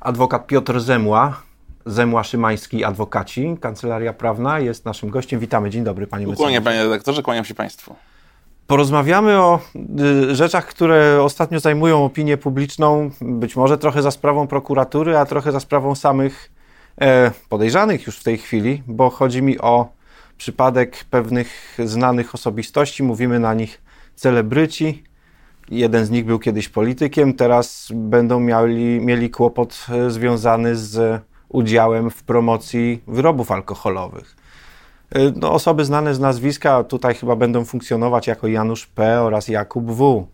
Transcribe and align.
Adwokat 0.00 0.46
Piotr 0.46 0.80
Zemła, 0.80 1.42
Zemła 1.86 2.24
Szymański 2.24 2.84
Adwokaci, 2.84 3.56
Kancelaria 3.60 4.12
Prawna 4.12 4.60
jest 4.60 4.84
naszym 4.84 5.10
gościem. 5.10 5.40
Witamy, 5.40 5.70
dzień 5.70 5.84
dobry 5.84 6.06
panie 6.06 6.34
Kłaniam 6.36 6.64
panie 6.64 6.82
redaktorze, 6.84 7.22
kłaniam 7.22 7.44
się 7.44 7.54
państwu. 7.54 7.94
Porozmawiamy 8.66 9.38
o 9.38 9.60
y, 10.30 10.36
rzeczach, 10.36 10.66
które 10.66 11.22
ostatnio 11.22 11.60
zajmują 11.60 12.04
opinię 12.04 12.36
publiczną, 12.36 13.10
być 13.20 13.56
może 13.56 13.78
trochę 13.78 14.02
za 14.02 14.10
sprawą 14.10 14.46
prokuratury, 14.46 15.18
a 15.18 15.26
trochę 15.26 15.52
za 15.52 15.60
sprawą 15.60 15.94
samych 15.94 16.50
e, 17.00 17.30
podejrzanych 17.48 18.06
już 18.06 18.18
w 18.18 18.22
tej 18.22 18.38
chwili, 18.38 18.82
bo 18.86 19.10
chodzi 19.10 19.42
mi 19.42 19.58
o 19.58 19.88
przypadek 20.36 21.04
pewnych 21.10 21.78
znanych 21.84 22.34
osobistości, 22.34 23.02
mówimy 23.02 23.38
na 23.38 23.54
nich 23.54 23.80
celebryci. 24.14 25.04
Jeden 25.70 26.06
z 26.06 26.10
nich 26.10 26.24
był 26.24 26.38
kiedyś 26.38 26.68
politykiem, 26.68 27.34
teraz 27.34 27.88
będą 27.94 28.40
mieli, 28.40 29.00
mieli 29.00 29.30
kłopot 29.30 29.86
e, 29.90 30.10
związany 30.10 30.76
z 30.76 31.22
udziałem 31.48 32.10
w 32.10 32.22
promocji 32.22 33.02
wyrobów 33.06 33.52
alkoholowych. 33.52 34.36
E, 35.10 35.18
no, 35.36 35.52
osoby 35.52 35.84
znane 35.84 36.14
z 36.14 36.20
nazwiska 36.20 36.84
tutaj 36.84 37.14
chyba 37.14 37.36
będą 37.36 37.64
funkcjonować 37.64 38.26
jako 38.26 38.46
Janusz 38.46 38.86
P. 38.86 39.20
oraz 39.20 39.48
Jakub 39.48 39.90
W. 39.90 40.26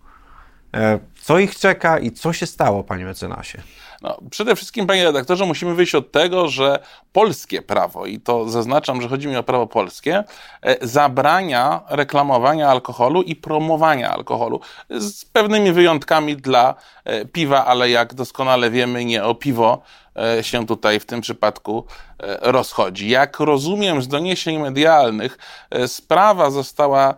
E, 0.75 0.99
co 1.21 1.39
ich 1.39 1.57
czeka 1.57 1.99
i 1.99 2.11
co 2.11 2.33
się 2.33 2.47
stało, 2.47 2.85
panie 2.85 3.05
mecenasie? 3.05 3.63
No, 4.05 4.19
przede 4.31 4.57
wszystkim, 4.57 4.87
panie 4.87 5.05
redaktorze, 5.05 5.47
musimy 5.47 5.75
wyjść 5.75 5.95
od 5.95 6.13
tego, 6.13 6.49
że 6.49 6.79
polskie 7.13 7.63
prawo, 7.63 8.07
i 8.07 8.21
to 8.21 8.49
zaznaczam, 8.49 9.03
że 9.03 9.09
chodzi 9.09 9.29
mi 9.29 9.37
o 9.37 9.43
prawo 9.43 9.67
polskie, 9.67 10.25
e, 10.63 10.87
zabrania 10.87 11.81
reklamowania 11.89 12.69
alkoholu 12.69 13.23
i 13.23 13.37
promowania 13.37 14.11
alkoholu. 14.11 14.61
Z 14.91 15.25
pewnymi 15.25 15.73
wyjątkami 15.73 16.37
dla 16.37 16.75
e, 17.05 17.25
piwa, 17.25 17.65
ale 17.65 17.91
jak 17.91 18.15
doskonale 18.15 18.71
wiemy, 18.71 19.05
nie 19.05 19.25
o 19.25 19.35
piwo 19.35 19.83
e, 20.17 20.45
się 20.45 20.67
tutaj 20.67 21.01
w 21.01 21.07
tym 21.07 21.21
przypadku 21.21 21.85
rozchodzi. 22.41 23.09
Jak 23.09 23.41
rozumiem 23.41 24.03
z 24.03 24.09
doniesień 24.09 24.59
medialnych, 24.59 25.39
sprawa 25.87 26.51
została 26.51 27.15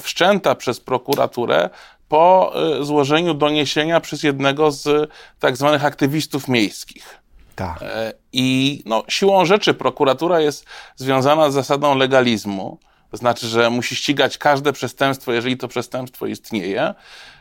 wszczęta 0.00 0.54
przez 0.54 0.80
prokuraturę 0.80 1.70
po 2.12 2.52
y, 2.80 2.84
złożeniu 2.84 3.34
doniesienia 3.34 4.00
przez 4.00 4.22
jednego 4.22 4.70
z 4.70 5.10
tak 5.38 5.56
zwanych 5.56 5.84
aktywistów 5.84 6.48
miejskich. 6.48 7.18
Tak. 7.56 7.82
E, 7.82 8.12
I 8.32 8.82
no, 8.86 9.04
siłą 9.08 9.44
rzeczy 9.44 9.74
prokuratura 9.74 10.40
jest 10.40 10.66
związana 10.96 11.50
z 11.50 11.54
zasadą 11.54 11.96
legalizmu. 11.96 12.78
To 13.10 13.16
znaczy, 13.16 13.46
że 13.46 13.70
musi 13.70 13.96
ścigać 13.96 14.38
każde 14.38 14.72
przestępstwo, 14.72 15.32
jeżeli 15.32 15.56
to 15.56 15.68
przestępstwo 15.68 16.26
istnieje. 16.26 16.94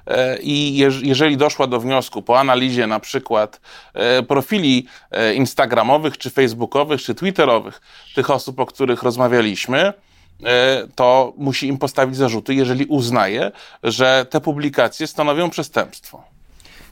E, 0.07 0.37
I 0.41 0.77
jeżeli 1.01 1.37
doszła 1.37 1.67
do 1.67 1.79
wniosku 1.79 2.21
po 2.21 2.39
analizie 2.39 2.87
na 2.87 2.99
przykład 2.99 3.61
e, 3.93 4.23
profili 4.23 4.87
instagramowych, 5.35 6.17
czy 6.17 6.29
facebookowych, 6.29 7.01
czy 7.01 7.15
twitterowych 7.15 7.81
tych 8.15 8.29
osób, 8.29 8.59
o 8.59 8.65
których 8.65 9.03
rozmawialiśmy, 9.03 9.93
to 10.95 11.33
musi 11.37 11.67
im 11.67 11.77
postawić 11.77 12.15
zarzuty, 12.15 12.53
jeżeli 12.53 12.85
uznaje, 12.85 13.51
że 13.83 14.25
te 14.29 14.41
publikacje 14.41 15.07
stanowią 15.07 15.49
przestępstwo. 15.49 16.23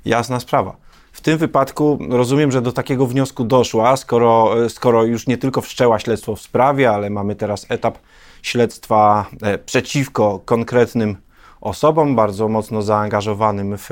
Jasna 0.06 0.40
sprawa. 0.40 0.76
W 1.12 1.22
tym 1.22 1.38
wypadku 1.38 2.00
rozumiem, 2.10 2.52
że 2.52 2.62
do 2.62 2.72
takiego 2.72 3.06
wniosku 3.06 3.44
doszła, 3.44 3.98
skoro, 3.98 4.56
skoro 4.70 5.04
już 5.04 5.28
nie 5.28 5.38
tylko 5.38 5.62
wszczęła 5.62 6.00
śledztwo 6.00 6.36
w 6.36 6.42
sprawie, 6.42 6.92
ale 6.92 7.10
mamy 7.10 7.36
teraz 7.36 7.66
etap 7.70 7.98
śledztwa 8.42 9.26
e, 9.42 9.58
przeciwko 9.58 10.40
konkretnym 10.46 11.18
osobom, 11.62 12.16
bardzo 12.16 12.48
mocno 12.48 12.82
zaangażowanym 12.82 13.78
w 13.78 13.90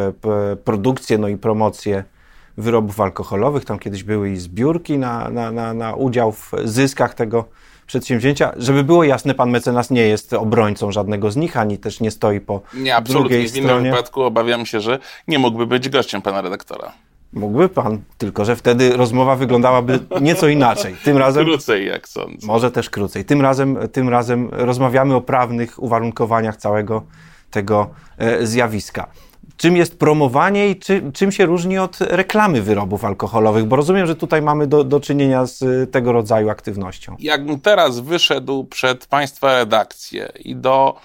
produkcję 0.64 1.18
no 1.18 1.28
i 1.28 1.38
promocję 1.38 2.04
wyrobów 2.58 3.02
alkoholowych. 3.02 3.66
Tam 3.66 3.80
kiedyś 3.80 4.04
były 4.04 4.32
i 4.32 4.38
zbiórki 4.38 4.98
na, 4.98 5.30
na, 5.30 5.52
na, 5.52 5.74
na 5.74 5.96
udział 5.96 6.32
w 6.32 6.52
zyskach 6.64 7.14
tego 7.14 7.46
przedsięwzięcia. 7.88 8.52
Żeby 8.58 8.84
było 8.84 9.04
jasne, 9.04 9.34
pan 9.34 9.50
mecenas 9.50 9.90
nie 9.90 10.02
jest 10.02 10.34
obrońcą 10.34 10.92
żadnego 10.92 11.32
z 11.32 11.36
nich, 11.36 11.58
ani 11.58 11.78
też 11.78 12.00
nie 12.00 12.12
stoi 12.12 12.40
po 12.40 12.62
nie, 12.74 12.96
absolutnie. 12.96 13.30
drugiej 13.30 13.50
stronie. 13.50 13.68
W 13.68 13.72
innym 13.72 13.84
wypadku 13.84 14.24
obawiam 14.24 14.66
się, 14.66 14.80
że 14.80 15.00
nie 15.28 15.40
mógłby 15.40 15.68
być 15.68 15.90
gościem 15.90 16.22
pana 16.22 16.42
redaktora. 16.42 16.92
Mógłby 17.34 17.70
pan, 17.70 18.02
tylko 18.18 18.46
że 18.46 18.56
wtedy 18.56 18.98
rozmowa 18.98 19.36
wyglądałaby 19.36 20.00
nieco 20.22 20.48
inaczej. 20.48 20.96
Tym 21.04 21.18
razem. 21.18 21.46
Krócej, 21.46 21.88
jak 21.88 22.08
sądzę. 22.08 22.48
Może 22.48 22.72
też 22.72 22.90
krócej. 22.90 23.26
Tym 23.26 23.42
razem, 23.42 23.78
tym 23.92 24.10
razem 24.10 24.50
rozmawiamy 24.52 25.16
o 25.16 25.22
prawnych 25.22 25.84
uwarunkowaniach 25.84 26.58
całego 26.58 27.04
tego 27.52 27.90
e, 28.18 28.46
zjawiska 28.46 29.08
czym 29.58 29.78
jest 29.78 30.00
promowanie 30.00 30.70
i 30.70 30.76
czy, 30.76 31.12
czym 31.14 31.32
się 31.32 31.46
różni 31.46 31.78
od 31.78 31.98
reklamy 32.02 32.62
wyrobów 32.62 33.06
alkoholowych? 33.06 33.66
Bo 33.66 33.76
rozumiem, 33.76 34.08
że 34.08 34.16
tutaj 34.16 34.42
mamy 34.42 34.68
do, 34.68 34.84
do 34.84 35.00
czynienia 35.00 35.46
z 35.46 35.62
y, 35.62 35.88
tego 35.88 36.12
rodzaju 36.12 36.50
aktywnością. 36.50 37.16
Jakbym 37.20 37.60
teraz 37.60 38.00
wyszedł 38.00 38.64
przed 38.64 39.06
Państwa 39.06 39.58
redakcję 39.58 40.32
i 40.40 40.56
do 40.56 40.96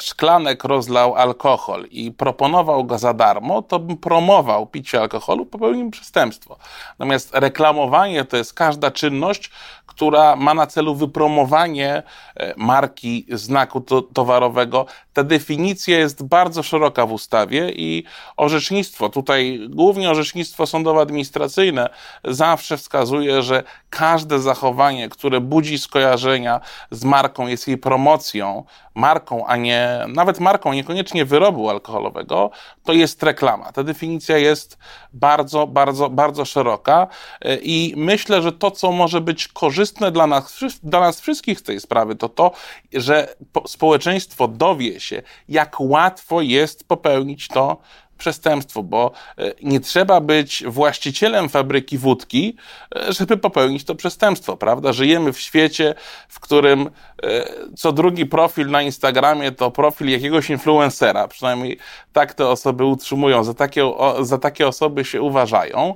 szklanek 0.00 0.64
rozlał 0.64 1.14
alkohol 1.14 1.84
i 1.90 2.12
proponował 2.12 2.84
go 2.84 2.98
za 2.98 3.14
darmo, 3.14 3.62
to 3.62 3.78
bym 3.78 3.96
promował 3.96 4.66
picie 4.66 5.00
alkoholu, 5.00 5.46
popełnił 5.46 5.90
przestępstwo. 5.90 6.56
Natomiast 6.98 7.34
reklamowanie 7.34 8.24
to 8.24 8.36
jest 8.36 8.54
każda 8.54 8.90
czynność, 8.90 9.50
która 9.86 10.36
ma 10.36 10.54
na 10.54 10.66
celu 10.66 10.94
wypromowanie 10.94 12.02
e, 12.36 12.54
marki, 12.56 13.26
znaku 13.32 13.80
to, 13.80 14.02
towarowego. 14.02 14.86
Ta 15.12 15.24
definicja 15.24 15.98
jest 15.98 16.24
bardzo 16.24 16.62
szeroka 16.62 17.06
w 17.06 17.12
ustawie 17.12 17.70
i 17.70 18.04
orzecznictwo, 18.36 19.08
tutaj 19.08 19.60
głównie 19.68 20.10
orzecznictwo 20.10 20.64
sądowo-administracyjne, 20.64 21.88
zawsze 22.24 22.76
wskazuje, 22.76 23.42
że 23.42 23.62
każde 23.90 24.38
zachowanie, 24.38 25.08
które 25.08 25.40
budzi 25.40 25.78
skojarzenia 25.78 26.60
z 26.90 27.04
marką, 27.04 27.46
jest 27.46 27.68
jej 27.68 27.78
promocją, 27.78 28.64
marką, 28.96 29.46
a 29.46 29.56
nie 29.56 30.04
nawet 30.08 30.40
marką, 30.40 30.72
niekoniecznie 30.72 31.24
wyrobu 31.24 31.70
alkoholowego, 31.70 32.50
to 32.84 32.92
jest 32.92 33.22
reklama. 33.22 33.72
Ta 33.72 33.82
definicja 33.82 34.38
jest 34.38 34.78
bardzo, 35.12 35.66
bardzo, 35.66 36.10
bardzo 36.10 36.44
szeroka 36.44 37.06
e, 37.40 37.56
i 37.56 37.94
myślę, 37.96 38.42
że 38.42 38.52
to, 38.52 38.70
co 38.70 38.92
może 38.92 39.20
być 39.20 39.48
korzystne 39.48 40.12
dla 40.12 40.26
nas, 40.26 40.60
dla 40.82 41.00
nas 41.00 41.20
wszystkich 41.20 41.60
z 41.60 41.62
tej 41.62 41.80
sprawy, 41.80 42.16
to 42.16 42.28
to, 42.28 42.50
że 42.92 43.34
społeczeństwo 43.66 44.48
dowie 44.48 45.00
się, 45.00 45.22
jak 45.48 45.80
łatwo 45.80 46.40
jest 46.40 46.88
popełnić 46.88 47.48
to 47.48 47.76
przestępstwo, 48.18 48.82
bo 48.82 49.12
e, 49.38 49.52
nie 49.62 49.80
trzeba 49.80 50.20
być 50.20 50.64
właścicielem 50.66 51.48
fabryki 51.48 51.98
wódki, 51.98 52.56
e, 52.96 53.12
żeby 53.12 53.36
popełnić 53.36 53.84
to 53.84 53.94
przestępstwo, 53.94 54.56
prawda? 54.56 54.92
Żyjemy 54.92 55.32
w 55.32 55.40
świecie, 55.40 55.94
w 56.28 56.40
którym 56.40 56.90
e, 57.22 57.48
co 57.76 57.92
drugi 57.92 58.26
profil 58.26 58.70
na 58.70 58.82
Instagramie 58.82 59.52
to 59.52 59.70
profil 59.70 60.10
jakiegoś 60.10 60.50
influencera, 60.50 61.28
przynajmniej 61.28 61.78
tak 62.12 62.34
te 62.34 62.48
osoby 62.48 62.84
utrzymują, 62.84 63.44
za 63.44 63.54
takie, 63.54 63.92
za 64.20 64.38
takie 64.38 64.68
osoby 64.68 65.04
się 65.04 65.22
uważają 65.22 65.94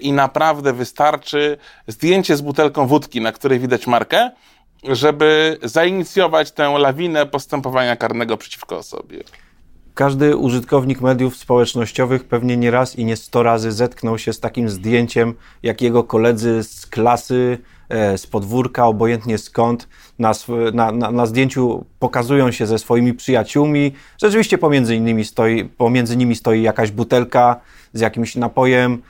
i 0.00 0.12
naprawdę 0.12 0.72
wystarczy 0.72 1.58
zdjęcie 1.86 2.36
z 2.36 2.40
butelką 2.40 2.86
wódki, 2.86 3.20
na 3.20 3.32
której 3.32 3.58
widać 3.58 3.86
markę, 3.86 4.30
żeby 4.84 5.58
zainicjować 5.62 6.52
tę 6.52 6.78
lawinę 6.78 7.26
postępowania 7.26 7.96
karnego 7.96 8.36
przeciwko 8.36 8.76
osobie. 8.76 9.20
Każdy 9.96 10.36
użytkownik 10.36 11.00
mediów 11.00 11.36
społecznościowych 11.36 12.24
pewnie 12.24 12.56
nie 12.56 12.70
raz 12.70 12.96
i 12.96 13.04
nie 13.04 13.16
sto 13.16 13.42
razy 13.42 13.72
zetknął 13.72 14.18
się 14.18 14.32
z 14.32 14.40
takim 14.40 14.68
zdjęciem, 14.68 15.34
jak 15.62 15.82
jego 15.82 16.04
koledzy 16.04 16.62
z 16.62 16.86
klasy, 16.86 17.58
e, 17.88 18.18
z 18.18 18.26
podwórka, 18.26 18.86
obojętnie 18.86 19.38
skąd, 19.38 19.88
na, 20.18 20.32
na, 20.72 21.10
na, 21.10 21.26
zdjęciu 21.26 21.84
pokazują 21.98 22.50
się 22.50 22.66
ze 22.66 22.78
swoimi 22.78 23.14
przyjaciółmi. 23.14 23.92
Rzeczywiście 24.22 24.58
pomiędzy, 24.58 24.96
innymi 24.96 25.24
stoi, 25.24 25.64
pomiędzy 25.64 26.16
nimi 26.16 26.36
stoi 26.36 26.62
jakaś 26.62 26.90
butelka 26.90 27.60
z 27.92 28.00
jakimś 28.00 28.36
napojem, 28.36 29.02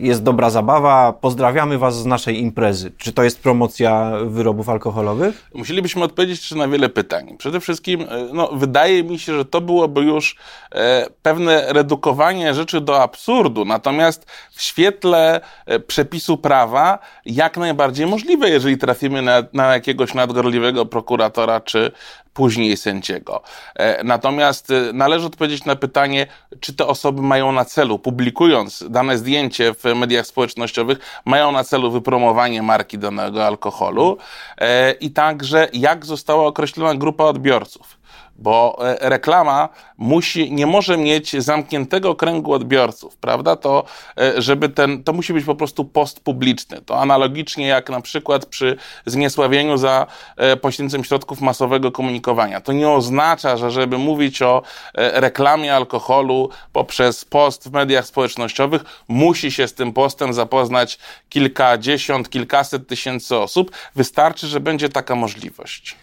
jest 0.00 0.22
dobra 0.22 0.50
zabawa, 0.50 1.12
pozdrawiamy 1.12 1.78
Was 1.78 1.96
z 1.96 2.06
naszej 2.06 2.40
imprezy. 2.40 2.92
Czy 2.98 3.12
to 3.12 3.22
jest 3.22 3.42
promocja 3.42 4.12
wyrobów 4.26 4.68
alkoholowych? 4.68 5.48
Musielibyśmy 5.54 6.04
odpowiedzieć 6.04 6.50
na 6.50 6.68
wiele 6.68 6.88
pytań. 6.88 7.36
Przede 7.38 7.60
wszystkim, 7.60 8.00
e, 8.00 8.06
no, 8.32 8.48
wydaje 8.52 9.04
mi 9.04 9.18
się, 9.18 9.36
że 9.36 9.44
to 9.44 9.60
byłoby 9.60 10.00
już 10.00 10.36
e, 10.72 11.06
pewne 11.22 11.72
redukowanie 11.72 12.54
rzeczy 12.54 12.80
do 12.80 13.02
absurdu. 13.02 13.64
Natomiast 13.64 14.26
w 14.52 14.62
świetle 14.62 15.40
e, 15.66 15.80
przepisu 15.80 16.36
prawa 16.36 16.98
jak 17.26 17.56
najbardziej 17.56 18.06
możliwe, 18.06 18.50
jeżeli 18.50 18.78
trafimy 18.78 19.22
na, 19.22 19.42
na 19.52 19.72
jakiegoś 19.72 20.14
nadgorliwego 20.14 20.86
prokuratora 20.86 21.60
czy 21.60 21.92
później 22.34 22.76
sędziego. 22.76 23.42
E, 23.74 24.04
natomiast 24.04 24.70
e, 24.70 24.92
należy 24.92 25.26
odpowiedzieć 25.26 25.64
na 25.64 25.76
pytanie, 25.76 26.26
czy 26.60 26.74
te 26.74 26.86
osoby 26.86 27.22
mają 27.22 27.52
na 27.52 27.64
celu, 27.64 27.98
publikując 27.98 28.84
dane 28.90 29.18
zdjęcie 29.18 29.74
w 29.74 29.84
mediach 29.84 30.26
społecznościowych, 30.26 30.98
mają 31.24 31.52
na 31.52 31.64
celu 31.64 31.90
wypromowanie 31.90 32.62
marki 32.62 32.98
danego 32.98 33.46
alkoholu 33.46 34.18
e, 34.58 34.92
i 34.92 35.10
także 35.10 35.68
jak 35.72 36.06
została 36.06 36.46
określona 36.46 36.94
grupa 36.94 37.24
odbiorców. 37.24 38.01
Bo 38.38 38.78
e, 38.80 39.08
reklama 39.08 39.68
musi, 39.98 40.52
nie 40.52 40.66
może 40.66 40.96
mieć 40.96 41.42
zamkniętego 41.42 42.14
kręgu 42.14 42.52
odbiorców, 42.52 43.16
prawda? 43.16 43.56
To, 43.56 43.84
e, 44.18 44.42
żeby 44.42 44.68
ten, 44.68 45.04
to 45.04 45.12
musi 45.12 45.32
być 45.32 45.44
po 45.44 45.54
prostu 45.54 45.84
post 45.84 46.20
publiczny. 46.20 46.82
To 46.86 47.00
analogicznie 47.00 47.66
jak 47.66 47.90
na 47.90 48.00
przykład 48.00 48.46
przy 48.46 48.76
zniesławieniu 49.06 49.76
za 49.76 50.06
e, 50.36 50.56
pośrednictwem 50.56 51.04
środków 51.04 51.40
masowego 51.40 51.92
komunikowania. 51.92 52.60
To 52.60 52.72
nie 52.72 52.90
oznacza, 52.90 53.56
że 53.56 53.70
żeby 53.70 53.98
mówić 53.98 54.42
o 54.42 54.62
reklamie 54.94 55.74
alkoholu 55.74 56.48
poprzez 56.72 57.24
post 57.24 57.68
w 57.68 57.72
mediach 57.72 58.06
społecznościowych, 58.06 58.84
musi 59.08 59.50
się 59.50 59.68
z 59.68 59.74
tym 59.74 59.92
postem 59.92 60.32
zapoznać 60.32 60.98
kilkadziesiąt, 61.28 62.30
kilkaset 62.30 62.88
tysięcy 62.88 63.36
osób. 63.36 63.70
Wystarczy, 63.94 64.46
że 64.46 64.60
będzie 64.60 64.88
taka 64.88 65.14
możliwość 65.14 65.96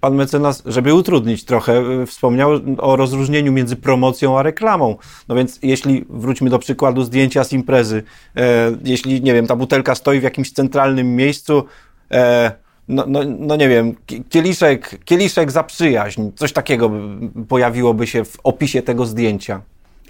pan 0.00 0.14
mecenas, 0.14 0.62
żeby 0.66 0.94
utrudnić 0.94 1.44
trochę, 1.44 2.00
y, 2.02 2.06
wspomniał 2.06 2.50
o 2.78 2.96
rozróżnieniu 2.96 3.52
między 3.52 3.76
promocją 3.76 4.38
a 4.38 4.42
reklamą. 4.42 4.96
No 5.28 5.34
więc 5.34 5.58
jeśli 5.62 6.04
wróćmy 6.10 6.50
do 6.50 6.58
przykładu 6.58 7.02
zdjęcia 7.02 7.44
z 7.44 7.52
imprezy, 7.52 8.02
e, 8.36 8.72
jeśli, 8.84 9.22
nie 9.22 9.34
wiem, 9.34 9.46
ta 9.46 9.56
butelka 9.56 9.94
stoi 9.94 10.20
w 10.20 10.22
jakimś 10.22 10.52
centralnym 10.52 11.16
miejscu, 11.16 11.64
e, 12.10 12.52
no, 12.88 13.04
no, 13.08 13.20
no 13.38 13.56
nie 13.56 13.68
wiem, 13.68 13.94
kieliszek, 14.28 15.04
kieliszek 15.04 15.50
za 15.50 15.62
przyjaźń, 15.64 16.22
coś 16.36 16.52
takiego 16.52 16.90
pojawiłoby 17.48 18.06
się 18.06 18.24
w 18.24 18.36
opisie 18.44 18.82
tego 18.82 19.06
zdjęcia. 19.06 19.60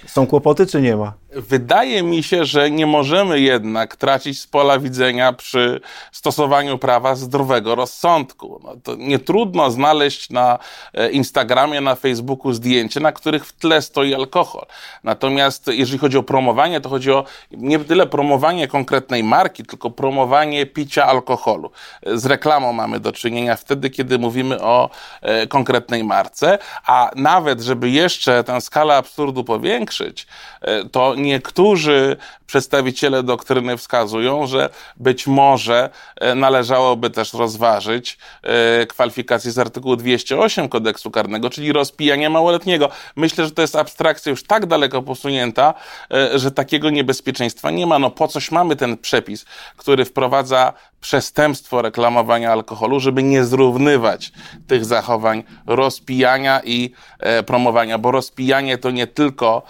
Są 0.06 0.26
kłopoty, 0.26 0.66
czy 0.66 0.82
nie 0.82 0.96
ma? 0.96 1.12
Wydaje 1.34 2.02
mi 2.02 2.22
się, 2.22 2.44
że 2.44 2.70
nie 2.70 2.86
możemy 2.86 3.40
jednak 3.40 3.96
tracić 3.96 4.40
z 4.40 4.46
pola 4.46 4.78
widzenia 4.78 5.32
przy 5.32 5.80
stosowaniu 6.12 6.78
prawa 6.78 7.14
zdrowego 7.14 7.74
rozsądku. 7.74 8.60
No 8.64 8.74
to 8.82 8.94
nie 8.94 9.18
trudno 9.18 9.70
znaleźć 9.70 10.30
na 10.30 10.58
e, 10.94 11.10
Instagramie, 11.10 11.80
na 11.80 11.94
Facebooku 11.94 12.52
zdjęcie, 12.52 13.00
na 13.00 13.12
których 13.12 13.46
w 13.46 13.52
tle 13.52 13.82
stoi 13.82 14.14
alkohol. 14.14 14.66
Natomiast 15.04 15.66
jeżeli 15.66 15.98
chodzi 15.98 16.18
o 16.18 16.22
promowanie, 16.22 16.80
to 16.80 16.88
chodzi 16.88 17.12
o 17.12 17.24
nie 17.50 17.78
tyle 17.78 18.06
promowanie 18.06 18.68
konkretnej 18.68 19.24
marki, 19.24 19.64
tylko 19.64 19.90
promowanie 19.90 20.66
picia 20.66 21.06
alkoholu. 21.06 21.70
Z 22.06 22.26
reklamą 22.26 22.72
mamy 22.72 23.00
do 23.00 23.12
czynienia 23.12 23.56
wtedy, 23.56 23.90
kiedy 23.90 24.18
mówimy 24.18 24.62
o 24.62 24.90
e, 25.22 25.46
konkretnej 25.46 26.04
marce, 26.04 26.58
a 26.86 27.10
nawet, 27.16 27.60
żeby 27.60 27.90
jeszcze 27.90 28.44
tę 28.44 28.60
skalę 28.60 28.96
absurdu 28.96 29.44
powiększyć, 29.44 30.26
e, 30.60 30.84
to 30.84 31.14
niektórzy 31.22 32.16
przedstawiciele 32.52 33.22
doktryny 33.22 33.76
wskazują, 33.76 34.46
że 34.46 34.70
być 34.96 35.26
może 35.26 35.90
e, 36.20 36.34
należałoby 36.34 37.10
też 37.10 37.32
rozważyć 37.32 38.18
e, 38.42 38.86
kwalifikację 38.86 39.50
z 39.50 39.58
artykułu 39.58 39.96
208 39.96 40.68
kodeksu 40.68 41.10
karnego, 41.10 41.50
czyli 41.50 41.72
rozpijanie 41.72 42.30
małoletniego. 42.30 42.88
Myślę, 43.16 43.44
że 43.44 43.50
to 43.50 43.62
jest 43.62 43.76
abstrakcja 43.76 44.30
już 44.30 44.42
tak 44.44 44.66
daleko 44.66 45.02
posunięta, 45.02 45.74
e, 46.10 46.38
że 46.38 46.50
takiego 46.50 46.90
niebezpieczeństwa 46.90 47.70
nie 47.70 47.86
ma. 47.86 47.98
No 47.98 48.10
po 48.10 48.28
coś 48.28 48.50
mamy 48.50 48.76
ten 48.76 48.98
przepis, 48.98 49.44
który 49.76 50.04
wprowadza 50.04 50.72
przestępstwo 51.00 51.82
reklamowania 51.82 52.52
alkoholu, 52.52 53.00
żeby 53.00 53.22
nie 53.22 53.44
zrównywać 53.44 54.32
tych 54.66 54.84
zachowań 54.84 55.42
rozpijania 55.66 56.60
i 56.64 56.92
promowania, 57.46 57.98
bo 57.98 58.10
rozpijanie 58.10 58.78
to 58.78 58.90
nie 58.90 59.06
tylko 59.06 59.62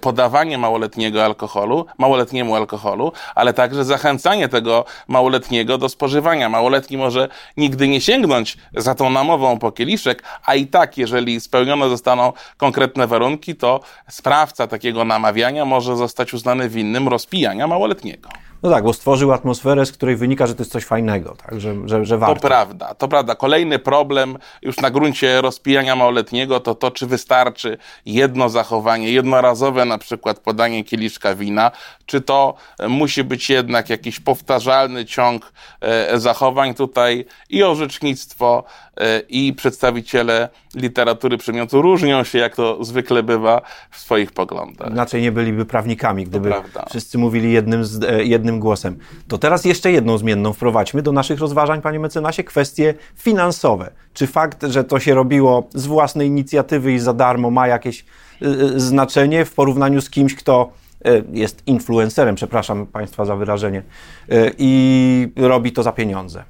podawanie 0.00 0.58
małoletniego 0.58 0.97
alkoholu, 1.24 1.86
małoletniemu 1.98 2.54
alkoholu, 2.54 3.12
ale 3.34 3.54
także 3.54 3.84
zachęcanie 3.84 4.48
tego 4.48 4.84
małoletniego 5.08 5.78
do 5.78 5.88
spożywania. 5.88 6.48
Małoletni 6.48 6.96
może 6.96 7.28
nigdy 7.56 7.88
nie 7.88 8.00
sięgnąć 8.00 8.56
za 8.74 8.94
tą 8.94 9.10
namową 9.10 9.58
po 9.58 9.72
kieliszek, 9.72 10.22
a 10.44 10.54
i 10.54 10.66
tak, 10.66 10.98
jeżeli 10.98 11.40
spełnione 11.40 11.88
zostaną 11.88 12.32
konkretne 12.56 13.06
warunki, 13.06 13.56
to 13.56 13.80
sprawca 14.08 14.66
takiego 14.66 15.04
namawiania 15.04 15.64
może 15.64 15.96
zostać 15.96 16.34
uznany 16.34 16.68
winnym 16.68 17.08
rozpijania 17.08 17.66
małoletniego. 17.66 18.28
No 18.62 18.70
tak, 18.70 18.84
bo 18.84 18.92
stworzył 18.92 19.32
atmosferę, 19.32 19.86
z 19.86 19.92
której 19.92 20.16
wynika, 20.16 20.46
że 20.46 20.54
to 20.54 20.62
jest 20.62 20.72
coś 20.72 20.84
fajnego, 20.84 21.36
tak? 21.46 21.60
że, 21.60 21.74
że, 21.84 22.04
że 22.04 22.18
warto. 22.18 22.34
To 22.34 22.48
prawda, 22.48 22.94
to 22.94 23.08
prawda. 23.08 23.34
Kolejny 23.34 23.78
problem 23.78 24.38
już 24.62 24.76
na 24.76 24.90
gruncie 24.90 25.40
rozpijania 25.40 25.96
małoletniego 25.96 26.60
to 26.60 26.74
to, 26.74 26.90
czy 26.90 27.06
wystarczy 27.06 27.78
jedno 28.06 28.48
zachowanie, 28.48 29.12
jednorazowe 29.12 29.84
na 29.84 29.98
przykład 29.98 30.38
podanie 30.38 30.84
kieliszka 30.84 31.34
wina, 31.34 31.70
czy 32.06 32.20
to 32.20 32.54
musi 32.88 33.24
być 33.24 33.50
jednak 33.50 33.90
jakiś 33.90 34.20
powtarzalny 34.20 35.04
ciąg 35.04 35.52
e, 35.80 36.18
zachowań. 36.18 36.74
Tutaj 36.74 37.24
i 37.50 37.62
orzecznictwo, 37.62 38.64
e, 38.96 39.20
i 39.28 39.52
przedstawiciele 39.52 40.48
literatury 40.74 41.38
przedmiotu 41.38 41.82
różnią 41.82 42.24
się, 42.24 42.38
jak 42.38 42.56
to 42.56 42.84
zwykle 42.84 43.22
bywa, 43.22 43.62
w 43.90 43.98
swoich 43.98 44.32
poglądach. 44.32 44.90
Inaczej 44.90 45.22
nie 45.22 45.32
byliby 45.32 45.64
prawnikami, 45.64 46.24
gdyby 46.24 46.52
wszyscy 46.88 47.18
mówili 47.18 47.52
jednym, 47.52 47.84
z, 47.84 48.04
e, 48.04 48.24
jednym 48.48 48.60
głosem. 48.60 48.98
To 49.28 49.38
teraz 49.38 49.64
jeszcze 49.64 49.92
jedną 49.92 50.18
zmienną 50.18 50.52
wprowadźmy 50.52 51.02
do 51.02 51.12
naszych 51.12 51.40
rozważań, 51.40 51.82
panie 51.82 52.00
mecenasie, 52.00 52.44
kwestie 52.44 52.94
finansowe. 53.16 53.90
Czy 54.14 54.26
fakt, 54.26 54.66
że 54.66 54.84
to 54.84 55.00
się 55.00 55.14
robiło 55.14 55.68
z 55.74 55.86
własnej 55.86 56.28
inicjatywy 56.28 56.92
i 56.92 56.98
za 56.98 57.12
darmo 57.12 57.50
ma 57.50 57.68
jakieś 57.68 58.04
y, 58.42 58.80
znaczenie 58.80 59.44
w 59.44 59.54
porównaniu 59.54 60.00
z 60.00 60.10
kimś, 60.10 60.34
kto 60.34 60.72
jest 61.32 61.62
influencerem, 61.66 62.34
przepraszam 62.34 62.86
Państwa 62.86 63.24
za 63.24 63.36
wyrażenie, 63.36 63.82
i 64.58 65.28
robi 65.36 65.72
to 65.72 65.82
za 65.82 65.92
pieniądze? 65.92 66.44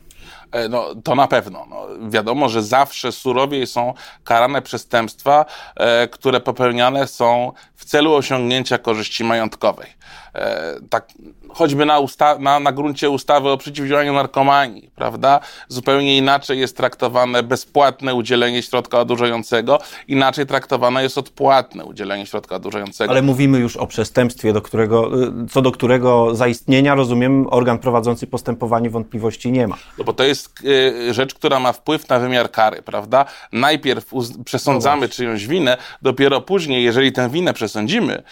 E, 0.52 0.68
no, 0.68 0.94
to 1.04 1.14
na 1.14 1.28
pewno. 1.28 1.66
No, 1.70 1.86
wiadomo, 2.10 2.48
że 2.48 2.62
zawsze 2.62 3.12
surowiej 3.12 3.66
są 3.66 3.94
karane 4.24 4.62
przestępstwa, 4.62 5.44
e, 5.76 6.08
które 6.08 6.40
popełniane 6.40 7.06
są 7.06 7.52
w 7.74 7.84
celu 7.84 8.14
osiągnięcia 8.14 8.78
korzyści 8.78 9.24
majątkowej. 9.24 9.86
E, 10.34 10.74
tak, 10.90 11.08
choćby 11.48 11.86
na, 11.86 12.00
usta- 12.00 12.38
na, 12.38 12.60
na 12.60 12.72
gruncie 12.72 13.10
ustawy 13.10 13.48
o 13.48 13.56
przeciwdziałaniu 13.56 14.12
narkomanii, 14.12 14.90
prawda? 14.94 15.40
Zupełnie 15.68 16.16
inaczej 16.16 16.58
jest 16.58 16.76
traktowane 16.76 17.42
bezpłatne 17.42 18.14
udzielenie 18.14 18.62
środka 18.62 19.00
odurzającego, 19.00 19.78
inaczej 20.08 20.46
traktowane 20.46 21.02
jest 21.02 21.18
odpłatne 21.18 21.84
udzielenie 21.84 22.26
środka 22.26 22.56
odurzającego. 22.56 23.10
Ale 23.10 23.22
mówimy 23.22 23.58
już 23.58 23.76
o 23.76 23.86
przestępstwie, 23.86 24.52
do 24.52 24.62
którego, 24.62 25.22
y, 25.22 25.48
co 25.50 25.62
do 25.62 25.72
którego 25.72 26.34
zaistnienia, 26.34 26.94
rozumiem, 26.94 27.46
organ 27.50 27.78
prowadzący 27.78 28.26
postępowanie 28.26 28.90
wątpliwości 28.90 29.52
nie 29.52 29.68
ma. 29.68 29.76
No 29.98 30.04
bo 30.04 30.12
to 30.12 30.24
jest 30.24 30.37
y, 30.64 31.14
rzecz, 31.14 31.34
która 31.34 31.60
ma 31.60 31.72
wpływ 31.72 32.08
na 32.08 32.18
wymiar 32.18 32.50
kary, 32.50 32.82
prawda? 32.82 33.24
Najpierw 33.52 34.10
przesądzamy 34.44 35.06
no 35.06 35.12
czyjąś 35.12 35.46
winę, 35.46 35.76
dopiero 36.02 36.40
później, 36.40 36.84
jeżeli 36.84 37.12
tę 37.12 37.30
winę 37.30 37.52
przesądzimy, 37.52 38.14
y, 38.18 38.22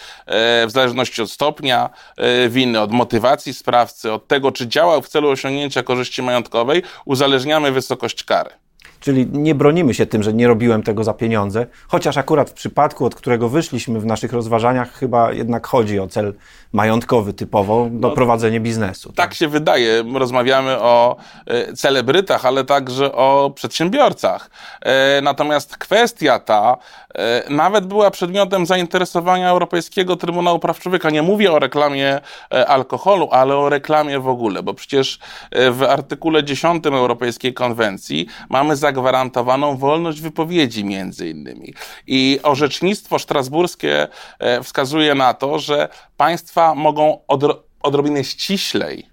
w 0.67 0.71
zależności 0.71 1.23
od 1.23 1.31
stopnia 1.31 1.91
y, 2.45 2.49
winy, 2.49 2.81
od 2.81 2.93
motywacji 2.93 3.55
sprawcy, 3.55 4.13
od 4.13 4.29
tego, 4.29 4.53
czy 4.53 4.69
działał 4.69 5.03
w 5.03 5.09
celu 5.09 5.29
osiągnięcia 5.29 5.83
korzyści 5.83 6.23
majątkowej, 6.23 6.83
uzależniamy 7.05 7.73
wysokość 7.73 8.25
kary. 8.25 8.51
Czyli 9.01 9.27
nie 9.33 9.55
bronimy 9.55 9.95
się 9.95 10.07
tym, 10.07 10.23
że 10.23 10.33
nie 10.33 10.47
robiłem 10.47 10.83
tego 10.83 11.05
za 11.05 11.15
pieniądze, 11.15 11.67
chociaż 11.89 12.17
akurat 12.17 12.51
w 12.51 12.53
przypadku, 12.53 13.05
od 13.05 13.15
którego 13.15 13.49
wyszliśmy 13.49 14.01
w 14.01 14.07
naszych 14.07 14.33
rozważaniach, 14.33 14.93
chyba 14.93 15.33
jednak 15.33 15.67
chodzi 15.67 16.01
o 16.01 16.09
cel 16.09 16.35
majątkowy 16.73 17.33
typowo, 17.33 17.89
no, 17.91 18.11
prowadzenie 18.11 18.61
biznesu. 18.61 19.09
Tak? 19.09 19.17
tak 19.17 19.35
się 19.35 19.49
wydaje. 19.49 20.05
Rozmawiamy 20.15 20.79
o 20.79 21.17
e, 21.47 21.73
celebrytach, 21.73 22.47
ale 22.47 22.65
także 22.65 23.13
o 23.13 23.53
przedsiębiorcach. 23.55 24.51
E, 24.83 25.21
natomiast 25.21 25.77
kwestia 25.77 26.39
ta 26.39 26.77
e, 27.15 27.43
nawet 27.51 27.87
była 27.87 28.11
przedmiotem 28.11 28.67
zainteresowania 28.67 29.51
Europejskiego 29.51 30.17
Trybunału 30.17 30.59
Praw 30.59 30.79
Człowieka. 30.79 31.11
Nie 31.11 31.23
mówię 31.23 31.53
o 31.53 31.59
reklamie 31.59 32.21
alkoholu, 32.67 33.29
ale 33.31 33.57
o 33.57 33.69
reklamie 33.69 34.19
w 34.19 34.29
ogóle, 34.29 34.63
bo 34.63 34.75
przecież 34.75 35.19
w 35.53 35.83
artykule 35.89 36.45
10 36.45 36.87
Europejskiej 36.87 37.55
Konwencji 37.55 38.27
mamy 38.49 38.77
zagwarantowaną 38.97 39.77
wolność 39.77 40.21
wypowiedzi 40.21 40.85
między 40.85 41.29
innymi. 41.29 41.75
I 42.07 42.41
orzecznictwo 42.43 43.19
strasburskie 43.19 44.09
wskazuje 44.63 45.15
na 45.15 45.35
to, 45.35 45.59
że 45.59 45.89
państwa 46.17 46.75
mogą 46.75 47.19
odro 47.29 47.63
odrobinę 47.83 48.25
ściślej 48.25 49.07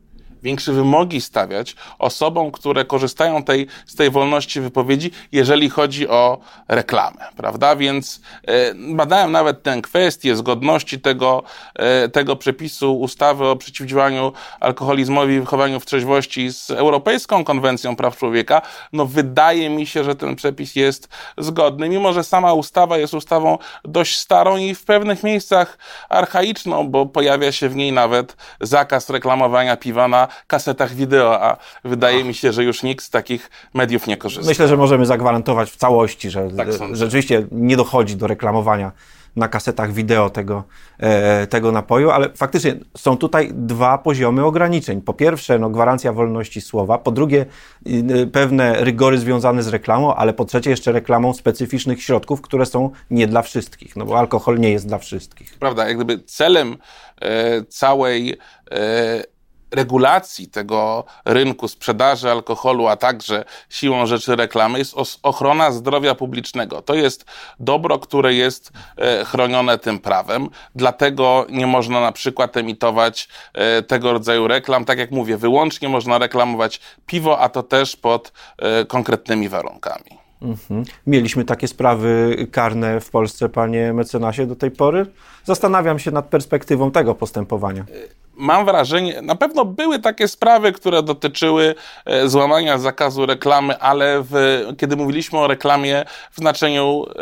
większe 0.44 0.74
wymogi 0.74 1.22
stawiać 1.22 1.76
osobom, 2.00 2.52
które 2.52 2.86
korzystają 2.86 3.44
tej, 3.44 3.68
z 3.86 3.96
tej 3.96 4.12
wolności 4.12 4.62
wypowiedzi, 4.62 5.12
jeżeli 5.32 5.70
chodzi 5.70 6.08
o 6.08 6.38
reklamę, 6.68 7.26
prawda? 7.36 7.76
Więc 7.76 8.22
e, 8.48 8.74
badałem 8.76 9.32
nawet 9.32 9.64
tę 9.64 9.82
kwestię 9.82 10.36
zgodności 10.36 11.00
tego, 11.00 11.44
e, 11.76 12.10
tego 12.10 12.36
przepisu 12.36 13.00
ustawy 13.00 13.48
o 13.48 13.56
przeciwdziałaniu 13.56 14.32
alkoholizmowi 14.60 15.34
i 15.34 15.40
wychowaniu 15.40 15.80
w 15.80 15.86
trzeźwości 15.86 16.54
z 16.54 16.72
Europejską 16.72 17.44
Konwencją 17.44 17.96
Praw 17.96 18.18
Człowieka. 18.18 18.62
No 18.94 19.06
wydaje 19.06 19.70
mi 19.70 19.86
się, 19.86 20.04
że 20.04 20.16
ten 20.16 20.36
przepis 20.36 20.76
jest 20.76 21.10
zgodny, 21.38 21.90
mimo 21.90 22.14
że 22.14 22.24
sama 22.24 22.54
ustawa 22.54 22.98
jest 22.98 23.14
ustawą 23.14 23.58
dość 23.84 24.20
starą 24.20 24.58
i 24.58 24.76
w 24.76 24.86
pewnych 24.86 25.24
miejscach 25.24 25.78
archaiczną, 26.10 26.90
bo 26.90 27.06
pojawia 27.06 27.52
się 27.52 27.70
w 27.70 27.76
niej 27.76 27.92
nawet 27.92 28.38
zakaz 28.62 29.10
reklamowania 29.10 29.78
piwa 29.78 30.08
na 30.08 30.28
kasetach 30.48 30.94
wideo, 30.94 31.44
a 31.44 31.58
wydaje 31.84 32.24
mi 32.24 32.34
się, 32.34 32.54
że 32.54 32.64
już 32.64 32.84
nikt 32.84 33.06
z 33.06 33.10
takich 33.10 33.50
mediów 33.74 34.08
nie 34.08 34.18
korzysta. 34.18 34.50
Myślę, 34.50 34.68
że 34.68 34.78
możemy 34.78 35.06
zagwarantować 35.06 35.72
w 35.72 35.76
całości, 35.76 36.30
że 36.30 36.52
Tak 36.58 36.68
rzeczywiście 36.92 37.48
nie 37.52 37.78
dochodzi 37.78 38.16
do 38.16 38.28
reklamowania 38.28 38.92
na 39.36 39.48
kasetach 39.48 39.94
wideo 39.94 40.30
tego, 40.30 40.64
e, 41.00 41.48
tego 41.48 41.72
napoju, 41.72 42.10
ale 42.10 42.30
faktycznie 42.30 42.76
są 42.98 43.18
tutaj 43.18 43.50
dwa 43.54 43.98
poziomy 43.98 44.46
ograniczeń. 44.46 45.02
Po 45.02 45.14
pierwsze, 45.14 45.60
no, 45.60 45.70
gwarancja 45.70 46.14
wolności 46.14 46.62
słowa, 46.62 46.98
po 46.98 47.12
drugie, 47.12 47.46
y, 47.88 48.28
pewne 48.28 48.84
rygory 48.84 49.18
związane 49.18 49.64
z 49.64 49.68
reklamą, 49.68 50.16
ale 50.16 50.34
po 50.34 50.46
trzecie 50.46 50.70
jeszcze 50.70 50.92
reklamą 50.92 51.34
specyficznych 51.34 52.04
środków, 52.04 52.42
które 52.42 52.66
są 52.66 52.90
nie 53.12 53.28
dla 53.28 53.42
wszystkich, 53.42 53.96
no 53.96 54.06
bo 54.06 54.20
alkohol 54.20 54.60
nie 54.60 54.72
jest 54.72 54.88
dla 54.88 54.98
wszystkich. 54.98 55.56
prawda, 55.60 55.88
jak 55.88 55.96
gdyby 55.96 56.24
celem 56.24 56.78
e, 57.22 57.64
całej 57.64 58.38
e, 58.72 59.33
regulacji 59.74 60.48
tego 60.48 61.04
rynku 61.26 61.68
sprzedaży 61.68 62.32
alkoholu, 62.32 62.88
a 62.88 62.96
także 62.96 63.46
siłą 63.70 64.06
rzeczy 64.06 64.36
reklamy 64.36 64.80
jest 64.80 64.96
ochrona 65.24 65.72
zdrowia 65.72 66.16
publicznego. 66.16 66.82
To 66.82 66.94
jest 66.94 67.26
dobro, 67.60 68.00
które 68.00 68.34
jest 68.34 68.72
e, 68.98 69.26
chronione 69.26 69.78
tym 69.78 70.00
prawem, 70.00 70.50
dlatego 70.76 71.46
nie 71.50 71.68
można 71.68 72.02
na 72.02 72.12
przykład 72.12 72.58
emitować 72.58 73.30
e, 73.54 73.82
tego 73.82 74.14
rodzaju 74.14 74.48
reklam. 74.48 74.86
Tak 74.86 75.00
jak 75.00 75.12
mówię, 75.12 75.38
wyłącznie 75.38 75.90
można 75.90 76.18
reklamować 76.18 76.80
piwo, 77.06 77.40
a 77.40 77.50
to 77.50 77.64
też 77.64 77.96
pod 77.96 78.32
e, 78.58 78.86
konkretnymi 78.86 79.50
warunkami. 79.50 80.24
Mhm. 80.42 80.84
Mieliśmy 81.08 81.46
takie 81.46 81.68
sprawy 81.68 82.36
karne 82.52 83.02
w 83.02 83.10
Polsce, 83.10 83.50
panie 83.50 83.94
mecenasie, 83.94 84.48
do 84.48 84.56
tej 84.56 84.72
pory. 84.72 85.06
Zastanawiam 85.44 86.00
się 86.00 86.12
nad 86.12 86.26
perspektywą 86.26 86.92
tego 86.92 87.16
postępowania. 87.16 87.86
Mam 88.34 88.66
wrażenie, 88.66 89.22
na 89.22 89.36
pewno 89.36 89.66
były 89.66 90.00
takie 90.00 90.28
sprawy, 90.28 90.72
które 90.72 91.04
dotyczyły 91.04 91.76
e, 92.06 92.30
złamania 92.30 92.78
zakazu 92.78 93.26
reklamy, 93.26 93.80
ale 93.80 94.24
w, 94.30 94.34
kiedy 94.78 94.96
mówiliśmy 94.96 95.40
o 95.40 95.48
reklamie 95.48 96.06
w 96.32 96.38
znaczeniu 96.38 97.06
e, 97.10 97.14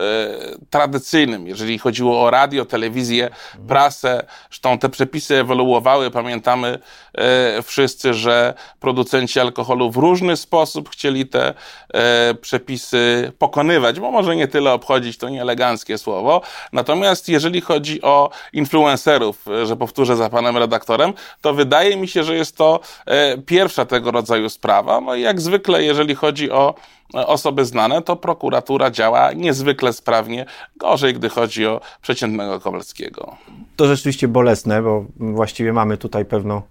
tradycyjnym, 0.69 1.47
jeżeli 1.47 1.77
chodziło 1.77 2.23
o 2.23 2.29
radio, 2.29 2.65
telewizję, 2.65 3.29
prasę, 3.67 4.25
zresztą 4.49 4.77
te 4.77 4.89
przepisy 4.89 5.35
ewoluowały, 5.35 6.11
pamiętamy 6.11 6.79
e, 7.13 7.61
wszyscy, 7.61 8.13
że 8.13 8.53
producenci 8.79 9.39
alkoholu 9.39 9.91
w 9.91 9.97
różny 9.97 10.37
sposób 10.37 10.89
chcieli 10.89 11.25
te 11.27 11.53
e, 11.93 12.33
przepisy 12.33 13.31
pokonywać, 13.37 13.99
bo 13.99 14.11
może 14.11 14.35
nie 14.35 14.47
tyle 14.47 14.73
obchodzić, 14.73 15.17
to 15.17 15.29
nieeleganckie 15.29 15.97
słowo, 15.97 16.41
natomiast 16.73 17.29
jeżeli 17.29 17.61
chodzi 17.61 18.01
o 18.01 18.29
influencerów, 18.53 19.47
e, 19.47 19.65
że 19.65 19.77
powtórzę 19.77 20.15
za 20.15 20.29
panem 20.29 20.57
redaktorem, 20.57 21.00
to 21.41 21.53
wydaje 21.53 21.97
mi 21.97 22.07
się, 22.07 22.23
że 22.23 22.35
jest 22.35 22.57
to 22.57 22.79
e, 23.05 23.37
pierwsza 23.37 23.85
tego 23.85 24.11
rodzaju 24.11 24.49
sprawa. 24.49 25.01
No 25.01 25.15
i 25.15 25.21
jak 25.21 25.41
zwykle, 25.41 25.83
jeżeli 25.83 26.15
chodzi 26.15 26.51
o 26.51 26.75
e, 27.15 27.27
osoby 27.27 27.65
znane, 27.65 28.01
to 28.01 28.15
prokuratura 28.15 28.91
działa 28.91 29.33
niezwykle 29.33 29.93
sprawnie, 29.93 30.45
gorzej, 30.75 31.13
gdy 31.13 31.29
chodzi 31.29 31.67
o 31.67 31.81
przeciętnego 32.01 32.59
Kowalskiego. 32.59 33.35
To 33.75 33.87
rzeczywiście 33.87 34.27
bolesne, 34.27 34.81
bo 34.81 35.05
właściwie 35.17 35.73
mamy 35.73 35.97
tutaj 35.97 36.25
pewną 36.25 36.61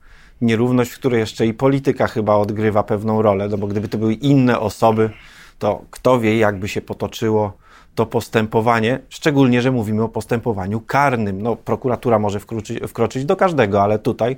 nierówność, 0.41 0.91
w 0.91 0.99
której 0.99 1.21
jeszcze 1.21 1.47
i 1.47 1.55
polityka 1.55 2.07
chyba 2.07 2.35
odgrywa 2.35 2.83
pewną 2.83 3.23
rolę, 3.23 3.49
no 3.49 3.59
bo 3.59 3.67
gdyby 3.67 3.89
to 3.89 3.99
były 3.99 4.15
inne 4.15 4.61
osoby, 4.61 5.11
to 5.59 5.83
kto 5.91 6.21
wie, 6.21 6.39
jakby 6.39 6.69
się 6.69 6.81
potoczyło 6.81 7.53
to 7.95 8.07
postępowanie, 8.07 8.99
szczególnie, 9.09 9.63
że 9.63 9.73
mówimy 9.73 10.03
o 10.03 10.09
postępowaniu 10.09 10.81
karnym. 10.81 11.43
No, 11.43 11.57
prokuratura 11.57 12.19
może 12.19 12.41
wkroczyć, 12.41 12.79
wkroczyć 12.89 13.25
do 13.25 13.37
każdego, 13.37 13.83
ale 13.83 13.99
tutaj 13.99 14.37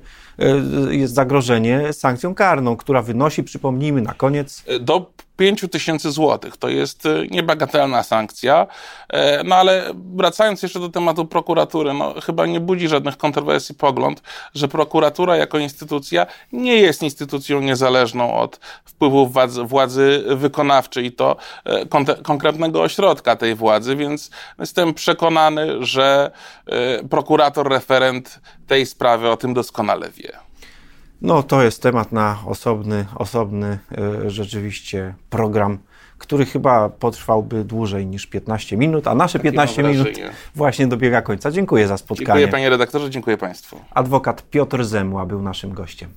y, 0.88 0.97
jest 0.97 1.14
zagrożenie 1.14 1.92
sankcją 1.92 2.35
karną, 2.35 2.76
która 2.76 3.02
wynosi, 3.02 3.42
przypomnijmy, 3.42 4.02
na 4.02 4.14
koniec 4.14 4.64
E, 4.66 4.78
Do 4.78 5.11
5 5.36 5.64
tysięcy 5.70 6.10
złotych. 6.10 6.56
To 6.56 6.68
jest 6.68 7.06
e, 7.06 7.26
niebagatelna 7.30 8.02
sankcja. 8.02 8.66
E, 9.08 9.44
No 9.44 9.56
ale 9.56 9.92
wracając 10.14 10.62
jeszcze 10.62 10.80
do 10.80 10.88
tematu 10.88 11.26
prokuratury, 11.26 11.94
no 11.94 12.14
chyba 12.20 12.46
nie 12.46 12.60
budzi 12.60 12.88
żadnych 12.88 13.16
kontrowersji 13.16 13.74
pogląd, 13.74 14.22
że 14.54 14.68
prokuratura 14.68 15.36
jako 15.36 15.58
instytucja 15.58 16.26
nie 16.52 16.76
jest 16.76 17.02
instytucją 17.02 17.60
niezależną 17.60 18.34
od 18.34 18.60
wpływów 18.84 19.32
władzy, 19.32 19.62
władzy 19.62 20.24
wykonawczej 20.26 21.06
i 21.06 21.12
to 21.12 21.36
e, 21.64 21.86
konte- 21.86 22.22
konkretnego 22.22 22.82
ośrodka 22.82 23.36
tej 23.36 23.54
władzy, 23.54 23.96
więc 23.96 24.30
jestem 24.58 24.94
przekonany, 24.94 25.84
że 25.86 26.30
prokurator 27.10 27.68
referent 27.68 28.40
tej 28.66 28.86
sprawy 28.86 29.28
o 29.30 29.36
tym 29.36 29.54
doskonale 29.54 30.10
wie. 30.10 30.51
No, 31.22 31.42
to 31.42 31.62
jest 31.62 31.82
temat 31.82 32.12
na 32.12 32.38
osobny, 32.46 33.06
osobny 33.14 33.78
e, 34.24 34.30
rzeczywiście 34.30 35.14
program, 35.30 35.78
który 36.18 36.46
chyba 36.46 36.88
potrwałby 36.88 37.64
dłużej 37.64 38.06
niż 38.06 38.26
15 38.26 38.76
minut, 38.76 39.06
a 39.08 39.14
nasze 39.14 39.38
15 39.38 39.82
mam 39.82 39.90
minut 39.92 40.06
wrażenie. 40.06 40.30
właśnie 40.54 40.86
dobiega 40.86 41.22
końca. 41.22 41.50
Dziękuję 41.50 41.88
za 41.88 41.96
spotkanie. 41.96 42.26
Dziękuję 42.26 42.48
panie 42.48 42.70
redaktorze, 42.70 43.10
dziękuję 43.10 43.36
państwu. 43.38 43.80
Adwokat 43.90 44.50
Piotr 44.50 44.84
Zemła 44.84 45.26
był 45.26 45.42
naszym 45.42 45.72
gościem. 45.74 46.08